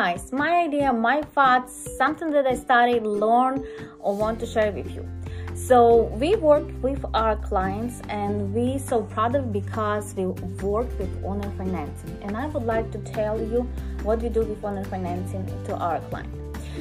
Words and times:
guys, 0.00 0.32
my 0.32 0.52
idea, 0.66 0.90
my 0.90 1.20
thoughts, 1.36 1.72
something 1.98 2.30
that 2.30 2.46
I 2.46 2.54
studied, 2.54 3.02
learned, 3.02 3.66
or 3.98 4.16
want 4.16 4.40
to 4.40 4.46
share 4.46 4.72
with 4.72 4.90
you. 4.96 5.04
So 5.54 6.04
we 6.22 6.36
work 6.36 6.68
with 6.80 7.04
our 7.12 7.36
clients 7.36 8.00
and 8.08 8.54
we 8.54 8.78
so 8.78 9.02
proud 9.02 9.34
of 9.34 9.52
because 9.52 10.14
we 10.14 10.24
work 10.74 10.88
with 10.98 11.12
owner 11.22 11.50
financing. 11.58 12.16
And 12.22 12.34
I 12.34 12.46
would 12.46 12.62
like 12.62 12.90
to 12.92 12.98
tell 13.18 13.36
you 13.52 13.60
what 14.02 14.22
we 14.22 14.30
do 14.30 14.42
with 14.50 14.64
owner 14.64 14.84
financing 14.84 15.44
to 15.66 15.76
our 15.76 16.00
client. 16.08 16.34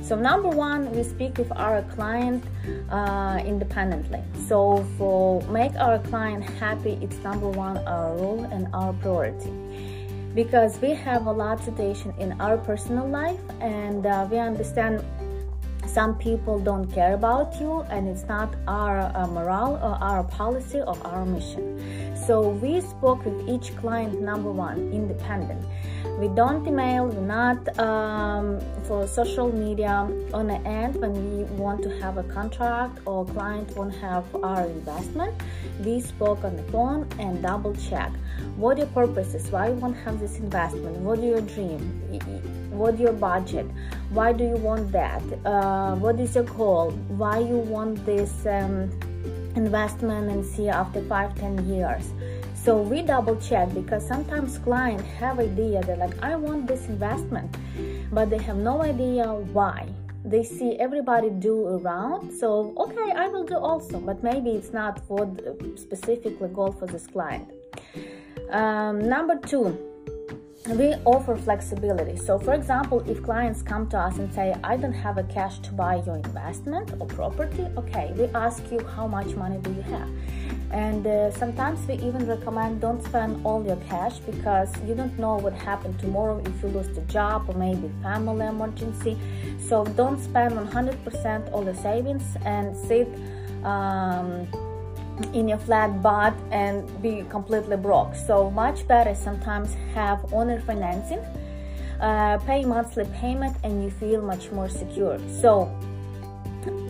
So 0.00 0.16
number 0.16 0.48
one, 0.48 0.90
we 0.96 1.02
speak 1.02 1.36
with 1.36 1.52
our 1.52 1.82
client 1.94 2.42
uh, 2.88 3.42
independently. 3.44 4.22
So 4.48 4.86
for 4.96 5.42
make 5.58 5.74
our 5.74 5.98
client 6.10 6.44
happy, 6.64 6.98
it's 7.02 7.18
number 7.18 7.50
one 7.50 7.76
our 7.76 8.16
rule 8.16 8.44
and 8.44 8.68
our 8.72 8.94
priority 8.94 9.52
because 10.34 10.80
we 10.80 10.90
have 10.90 11.26
a 11.26 11.32
lot 11.32 11.58
of 11.58 11.64
situation 11.64 12.14
in 12.18 12.40
our 12.40 12.56
personal 12.56 13.06
life 13.06 13.40
and 13.60 14.06
uh, 14.06 14.26
we 14.30 14.38
understand 14.38 15.04
some 15.92 16.14
people 16.16 16.58
don't 16.58 16.90
care 16.90 17.12
about 17.12 17.60
you 17.60 17.82
and 17.90 18.08
it's 18.08 18.24
not 18.24 18.54
our 18.66 19.12
uh, 19.14 19.26
morale 19.26 19.74
or 19.74 19.98
our 20.00 20.24
policy 20.24 20.78
or 20.78 20.96
our 21.04 21.26
mission. 21.26 22.16
So 22.26 22.48
we 22.48 22.80
spoke 22.80 23.24
with 23.26 23.46
each 23.46 23.76
client 23.76 24.22
number 24.22 24.50
one 24.50 24.90
independent. 24.90 25.62
We 26.18 26.28
don't 26.28 26.66
email 26.66 27.06
we're 27.06 27.20
not 27.20 27.78
um, 27.78 28.60
for 28.84 29.06
social 29.06 29.52
media 29.52 30.08
on 30.32 30.46
the 30.46 30.60
end 30.66 30.96
when 30.96 31.12
we 31.12 31.44
want 31.62 31.82
to 31.82 31.90
have 32.00 32.16
a 32.16 32.22
contract 32.22 32.98
or 33.04 33.26
client 33.26 33.76
won't 33.76 33.94
have 33.96 34.24
our 34.42 34.64
investment. 34.66 35.34
We 35.84 36.00
spoke 36.00 36.42
on 36.44 36.56
the 36.56 36.62
phone 36.64 37.06
and 37.18 37.42
double 37.42 37.74
check. 37.74 38.12
What 38.56 38.78
your 38.78 38.86
purpose 38.88 39.34
is? 39.34 39.50
Why 39.50 39.68
you 39.68 39.74
want 39.74 39.96
to 39.96 40.00
have 40.02 40.20
this 40.20 40.38
investment? 40.38 40.96
What 40.98 41.22
your 41.22 41.40
dream? 41.42 41.80
What 42.70 42.98
your 42.98 43.12
budget 43.12 43.66
why 44.12 44.32
do 44.32 44.44
you 44.44 44.56
want 44.56 44.92
that? 44.92 45.22
Uh, 45.44 45.94
what 45.96 46.20
is 46.20 46.34
your 46.34 46.44
goal? 46.44 46.90
Why 47.08 47.38
you 47.38 47.56
want 47.56 48.04
this 48.04 48.44
um, 48.46 48.90
investment 49.56 50.30
and 50.30 50.44
see 50.44 50.68
after 50.68 51.02
five 51.02 51.34
ten 51.34 51.66
years? 51.66 52.12
So 52.62 52.80
we 52.80 53.02
double 53.02 53.36
check 53.36 53.74
because 53.74 54.06
sometimes 54.06 54.58
clients 54.58 55.02
have 55.18 55.40
idea 55.40 55.82
they're 55.82 55.96
like 55.96 56.16
i 56.22 56.36
want 56.36 56.68
this 56.68 56.86
investment 56.86 57.56
but 58.12 58.30
they 58.30 58.38
have 58.38 58.56
no 58.56 58.82
idea 58.82 59.26
why. 59.26 59.88
They 60.24 60.44
see 60.44 60.78
everybody 60.78 61.30
do 61.30 61.66
around 61.66 62.30
so 62.32 62.72
okay 62.76 63.10
i 63.16 63.26
will 63.26 63.42
do 63.42 63.56
also 63.56 63.98
but 63.98 64.22
maybe 64.22 64.50
it's 64.50 64.72
not 64.72 65.04
for 65.08 65.28
specifically 65.74 66.48
goal 66.48 66.70
for 66.70 66.86
this 66.86 67.08
client. 67.08 67.50
Um, 68.50 69.08
number 69.08 69.36
two 69.36 69.91
we 70.68 70.94
offer 71.04 71.36
flexibility. 71.36 72.16
So, 72.16 72.38
for 72.38 72.54
example, 72.54 73.00
if 73.10 73.22
clients 73.22 73.62
come 73.62 73.88
to 73.88 73.98
us 73.98 74.18
and 74.18 74.32
say, 74.32 74.54
I 74.62 74.76
don't 74.76 74.92
have 74.92 75.18
a 75.18 75.24
cash 75.24 75.58
to 75.60 75.72
buy 75.72 75.96
your 76.06 76.16
investment 76.16 76.92
or 77.00 77.06
property, 77.06 77.66
okay, 77.76 78.12
we 78.16 78.26
ask 78.26 78.62
you 78.70 78.78
how 78.94 79.06
much 79.08 79.34
money 79.34 79.58
do 79.58 79.72
you 79.72 79.82
have. 79.82 80.08
And 80.70 81.06
uh, 81.06 81.30
sometimes 81.32 81.86
we 81.86 81.94
even 81.94 82.26
recommend 82.26 82.80
don't 82.80 83.02
spend 83.02 83.44
all 83.44 83.64
your 83.64 83.76
cash 83.88 84.18
because 84.18 84.70
you 84.86 84.94
don't 84.94 85.18
know 85.18 85.36
what 85.36 85.52
happened 85.52 85.98
tomorrow 85.98 86.40
if 86.46 86.62
you 86.62 86.68
lose 86.68 86.88
the 86.94 87.02
job 87.02 87.48
or 87.48 87.54
maybe 87.54 87.90
family 88.02 88.46
emergency. 88.46 89.18
So, 89.68 89.84
don't 89.84 90.20
spend 90.20 90.54
100% 90.54 91.52
all 91.52 91.62
the 91.62 91.74
savings 91.74 92.24
and 92.44 92.76
sit. 92.76 93.08
Um, 93.64 94.48
in 95.32 95.48
your 95.48 95.58
flat 95.58 96.02
butt 96.02 96.34
and 96.50 96.86
be 97.02 97.24
completely 97.28 97.76
broke. 97.76 98.14
So 98.14 98.50
much 98.50 98.86
better 98.88 99.14
sometimes 99.14 99.74
have 99.94 100.32
owner 100.32 100.60
financing, 100.60 101.20
uh, 102.00 102.38
pay 102.38 102.64
monthly 102.64 103.04
payment, 103.20 103.56
and 103.62 103.82
you 103.82 103.90
feel 103.90 104.22
much 104.22 104.50
more 104.50 104.68
secure. 104.68 105.18
So 105.40 105.70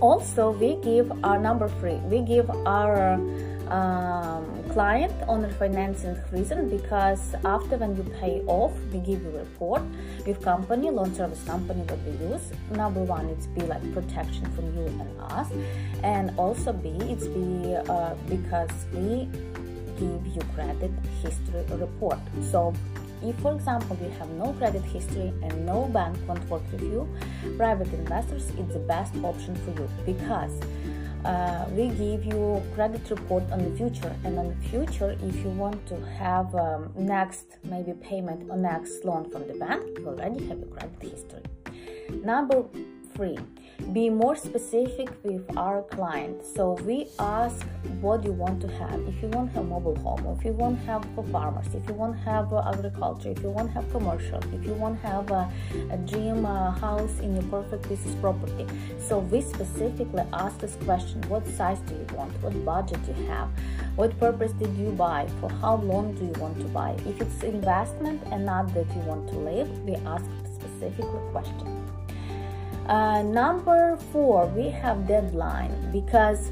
also 0.00 0.50
we 0.50 0.76
give 0.76 1.12
our 1.24 1.38
number 1.38 1.68
three. 1.80 1.96
We 2.10 2.22
give 2.22 2.50
our 2.66 3.18
um, 3.68 4.44
client 4.70 5.12
owner 5.28 5.50
financing 5.54 6.16
reason 6.32 6.68
because 6.68 7.34
after 7.44 7.76
when 7.76 7.96
you 7.96 8.04
pay 8.20 8.42
off 8.46 8.72
we 8.92 8.98
give 9.00 9.22
you 9.22 9.30
report. 9.30 9.82
With 10.26 10.42
company 10.42 10.90
loan 10.90 11.14
service 11.14 11.42
company 11.44 11.82
that 11.84 11.98
we 12.04 12.12
use 12.28 12.52
number 12.70 13.02
one 13.02 13.26
it's 13.28 13.46
be 13.46 13.62
like 13.62 13.82
protection 13.92 14.44
from 14.54 14.74
you 14.76 14.86
and 14.86 15.20
us. 15.20 15.48
And 16.02 16.32
also 16.38 16.72
b 16.72 16.90
it's 17.02 17.26
be 17.26 17.76
uh, 17.76 18.14
because 18.28 18.70
we 18.92 19.28
give 19.98 20.26
you 20.26 20.42
credit 20.54 20.90
history 21.22 21.64
report. 21.76 22.18
So 22.50 22.74
if 23.24 23.38
for 23.40 23.54
example 23.54 23.96
you 24.02 24.10
have 24.18 24.28
no 24.30 24.52
credit 24.54 24.82
history 24.82 25.32
and 25.42 25.66
no 25.66 25.84
bank 25.86 26.16
won't 26.26 26.44
work 26.48 26.62
with 26.72 26.82
you 26.82 27.08
private 27.56 27.92
investors 27.92 28.50
it's 28.58 28.72
the 28.72 28.80
best 28.80 29.14
option 29.22 29.54
for 29.64 29.70
you 29.80 29.88
because 30.04 30.50
uh, 31.24 31.66
we 31.70 31.88
give 31.88 32.24
you 32.24 32.62
credit 32.74 33.08
report 33.10 33.44
on 33.50 33.62
the 33.62 33.76
future. 33.76 34.14
And 34.24 34.38
on 34.38 34.48
the 34.48 34.68
future 34.68 35.16
if 35.22 35.36
you 35.36 35.50
want 35.50 35.86
to 35.86 36.00
have 36.06 36.54
um, 36.54 36.92
next 36.96 37.56
maybe 37.64 37.92
payment 37.92 38.50
or 38.50 38.56
next 38.56 39.04
loan 39.04 39.30
from 39.30 39.46
the 39.46 39.54
bank 39.54 39.82
you 39.98 40.08
already 40.08 40.46
have 40.46 40.58
your 40.58 40.68
credit 40.68 41.00
history. 41.00 41.42
Number 42.24 42.64
three 43.14 43.38
be 43.92 44.08
more 44.08 44.36
specific 44.36 45.08
with 45.22 45.44
our 45.56 45.82
client. 45.82 46.44
So 46.44 46.72
we 46.84 47.08
ask 47.18 47.66
what 48.00 48.24
you 48.24 48.32
want 48.32 48.60
to 48.62 48.68
have? 48.68 49.00
If 49.08 49.22
you 49.22 49.28
want 49.28 49.52
have 49.52 49.66
mobile 49.66 49.96
home 49.96 50.36
if 50.38 50.44
you 50.44 50.52
want 50.52 50.80
to 50.80 50.86
have 50.86 51.04
for 51.14 51.24
farmers 51.24 51.66
if 51.74 51.86
you 51.88 51.94
want 51.94 52.16
to 52.16 52.22
have 52.22 52.52
uh, 52.52 52.70
agriculture 52.72 53.30
if 53.30 53.42
you 53.42 53.50
want 53.50 53.68
to 53.68 53.74
have 53.74 53.90
commercial 53.90 54.40
if 54.54 54.64
you 54.64 54.74
want 54.74 55.00
to 55.00 55.06
have 55.06 55.30
a, 55.30 55.50
a 55.90 55.96
dream 55.98 56.44
uh, 56.46 56.70
house 56.72 57.18
in 57.20 57.34
your 57.34 57.44
perfect 57.44 57.88
business 57.88 58.14
property. 58.16 58.66
So 58.98 59.18
we 59.18 59.40
specifically 59.40 60.24
ask 60.32 60.58
this 60.58 60.76
question 60.84 61.22
what 61.28 61.46
size 61.46 61.78
do 61.80 61.94
you 61.94 62.06
want? 62.16 62.32
What 62.42 62.64
budget 62.64 63.04
do 63.06 63.12
you 63.20 63.28
have? 63.28 63.48
What 63.96 64.18
purpose 64.18 64.52
did 64.52 64.74
you 64.76 64.90
buy? 64.90 65.28
For 65.40 65.50
how 65.50 65.76
long 65.76 66.14
do 66.14 66.24
you 66.24 66.36
want 66.40 66.58
to 66.60 66.66
buy? 66.66 66.96
If 67.06 67.20
it's 67.20 67.42
investment 67.42 68.22
and 68.30 68.46
not 68.46 68.72
that 68.74 68.88
you 68.94 69.02
want 69.02 69.28
to 69.28 69.36
live 69.36 69.68
we 69.84 69.94
ask 69.96 70.24
specifically 70.56 71.20
question 71.32 71.81
uh, 72.92 73.22
number 73.22 73.96
four, 74.12 74.46
we 74.48 74.68
have 74.68 75.08
deadline 75.08 75.72
because 75.90 76.50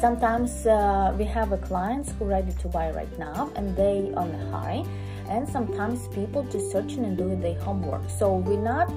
sometimes 0.00 0.66
uh, 0.66 1.14
we 1.16 1.24
have 1.24 1.52
a 1.52 1.58
clients 1.58 2.12
who 2.12 2.24
ready 2.24 2.52
to 2.54 2.66
buy 2.68 2.90
right 2.90 3.18
now 3.18 3.50
and 3.54 3.76
they 3.76 4.12
on 4.16 4.32
the 4.32 4.50
high 4.50 4.84
and 5.28 5.48
sometimes 5.48 6.08
people 6.08 6.42
just 6.44 6.72
searching 6.72 7.04
and 7.04 7.16
doing 7.16 7.40
their 7.40 7.58
homework. 7.60 8.02
So 8.10 8.34
we 8.34 8.56
not 8.56 8.88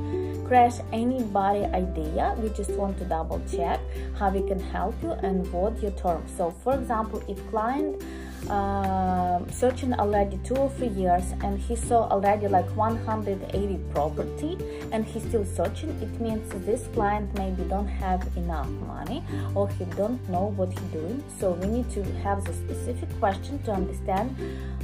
crash 0.48 0.78
anybody 0.92 1.66
idea. 1.66 2.36
We 2.40 2.50
just 2.50 2.72
want 2.72 2.98
to 2.98 3.06
double 3.06 3.40
check 3.52 3.80
how 4.18 4.32
we 4.32 4.42
can 4.42 4.60
help 4.60 4.96
you 5.04 5.12
and 5.12 5.52
what 5.54 5.82
your 5.82 5.92
terms 5.92 6.32
so 6.36 6.52
for 6.52 6.74
example 6.74 7.24
if 7.28 7.38
client 7.50 8.04
uh, 8.48 9.40
searching 9.52 9.94
already 9.94 10.40
two 10.44 10.56
or 10.56 10.70
three 10.72 10.90
years 10.90 11.34
and 11.42 11.60
he 11.60 11.76
saw 11.76 12.08
already 12.10 12.48
like 12.48 12.70
180 12.76 13.80
property 13.92 14.58
and 14.92 15.06
he's 15.06 15.24
still 15.24 15.46
searching. 15.46 15.90
It 16.02 16.22
means 16.22 16.50
this 16.66 16.88
client 16.94 17.34
maybe 17.38 17.64
don't 17.64 17.88
have 17.88 18.26
enough 18.38 18.70
money 18.88 19.24
or 19.56 19.70
he 19.70 19.86
don't 19.86 20.22
know 20.30 20.54
what 20.56 20.70
he's 20.70 20.90
doing. 20.92 21.24
So 21.40 21.52
we 21.52 21.68
need 21.68 21.90
to 21.92 22.04
have 22.24 22.46
the 22.46 22.54
specific 22.54 23.10
question 23.20 23.62
to 23.64 23.72
understand 23.72 24.36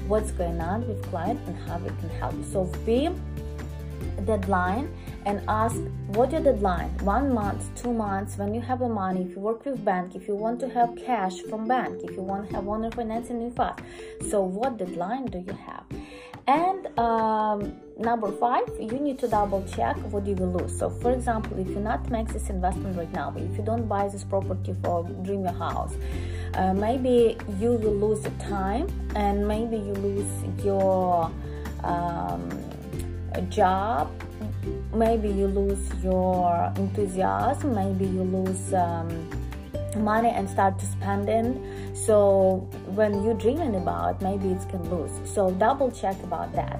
what's 0.07 0.31
going 0.31 0.59
on 0.59 0.87
with 0.87 1.01
client 1.09 1.39
and 1.47 1.57
how 1.67 1.77
we 1.77 1.89
can 1.89 2.09
help. 2.09 2.35
So 2.51 2.65
be 2.85 3.09
deadline 4.25 4.89
and 5.25 5.41
ask 5.47 5.77
what 6.07 6.31
your 6.31 6.41
deadline 6.41 6.89
one 6.99 7.33
month 7.33 7.63
two 7.81 7.93
months 7.93 8.37
when 8.37 8.53
you 8.53 8.61
have 8.61 8.79
the 8.79 8.87
money 8.87 9.23
if 9.23 9.31
you 9.31 9.39
work 9.39 9.65
with 9.65 9.83
bank 9.83 10.15
if 10.15 10.27
you 10.27 10.35
want 10.35 10.59
to 10.59 10.69
have 10.69 10.95
cash 10.95 11.41
from 11.49 11.67
bank 11.67 11.99
if 12.03 12.11
you 12.15 12.21
want 12.21 12.47
to 12.47 12.55
have 12.55 12.67
owner 12.67 12.91
financing 12.91 13.41
in 13.41 13.51
fast 13.51 13.81
so 14.29 14.41
what 14.41 14.77
deadline 14.77 15.25
do 15.25 15.39
you 15.39 15.57
have? 15.65 15.83
And 16.47 16.87
um, 16.99 17.73
number 17.97 18.31
five 18.33 18.67
you 18.79 18.99
need 18.99 19.19
to 19.19 19.27
double 19.27 19.63
check 19.67 19.95
what 20.11 20.27
you 20.27 20.35
will 20.35 20.53
lose. 20.53 20.77
So 20.77 20.89
for 20.89 21.11
example 21.11 21.59
if 21.59 21.67
you 21.67 21.79
not 21.79 22.09
make 22.11 22.27
this 22.27 22.49
investment 22.49 22.97
right 22.97 23.11
now 23.13 23.33
if 23.35 23.57
you 23.57 23.63
don't 23.63 23.87
buy 23.87 24.07
this 24.07 24.23
property 24.23 24.75
for 24.83 25.03
dream 25.23 25.43
your 25.43 25.53
house 25.53 25.95
uh, 26.53 26.73
maybe 26.73 27.37
you 27.59 27.73
will 27.73 27.95
lose 27.95 28.23
time 28.39 28.87
and 29.15 29.47
maybe 29.47 29.77
you 29.77 29.93
lose 29.93 30.63
your 30.63 31.31
um, 31.83 32.49
job 33.49 34.11
maybe 34.95 35.29
you 35.29 35.47
lose 35.47 35.83
your 36.03 36.71
enthusiasm 36.77 37.75
maybe 37.75 38.05
you 38.05 38.23
lose 38.23 38.73
um, 38.73 39.09
money 39.95 40.29
and 40.29 40.49
start 40.49 40.77
to 40.79 40.85
spending. 40.85 41.95
So 41.95 42.67
when 42.87 43.23
you're 43.23 43.35
dreaming 43.35 43.75
about 43.75 44.21
maybe 44.21 44.49
it 44.49 44.69
can 44.69 44.83
lose. 44.89 45.11
So 45.29 45.51
double 45.51 45.91
check 45.91 46.21
about 46.23 46.53
that 46.53 46.79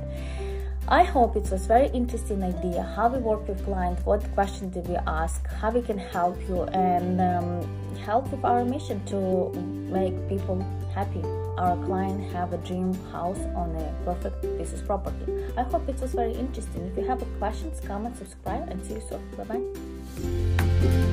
I 0.88 1.04
hope 1.04 1.36
it 1.36 1.50
was 1.50 1.66
very 1.66 1.88
interesting 1.88 2.44
idea 2.44 2.84
how 2.96 3.08
we 3.10 3.18
work 3.20 3.48
with 3.48 3.64
clients, 3.66 4.06
what 4.06 4.22
questions 4.34 4.74
did 4.74 4.88
we 4.88 4.96
ask, 5.08 5.46
how 5.48 5.72
we 5.72 5.82
can 5.82 5.98
help 5.98 6.38
you 6.48 6.64
and 6.64 7.20
um, 7.20 7.98
help 7.98 8.30
with 8.32 8.46
our 8.46 8.64
mission 8.64 9.04
to 9.08 9.52
make 9.90 10.14
people 10.30 10.64
happy. 10.94 11.24
our 11.58 11.78
client 11.86 12.32
have 12.32 12.54
a 12.54 12.58
dream 12.58 12.94
house 13.12 13.40
on 13.56 13.76
a 13.76 13.94
perfect 14.04 14.42
pieces 14.58 14.82
property. 14.82 15.44
I 15.58 15.64
hope 15.64 15.88
it 15.88 16.00
was 16.00 16.14
very 16.14 16.34
interesting. 16.34 16.86
If 16.88 16.98
you 16.98 17.08
have 17.08 17.24
questions, 17.40 17.80
comment, 17.80 18.18
subscribe, 18.18 18.70
and 18.70 18.84
see 18.86 18.96
you 18.96 19.04
soon. 19.10 19.22
Bye 19.38 19.44
bye. 19.46 21.12